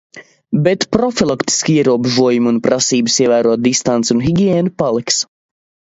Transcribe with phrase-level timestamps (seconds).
[0.67, 5.25] Bet profilaktiski ierobežojumi un prasības ievērot distanci un higiēnu paliks.